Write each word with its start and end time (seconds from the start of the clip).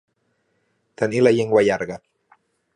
Tenir 1.03 1.23
la 1.27 1.35
llengua 1.41 1.65
llarga. 1.71 2.01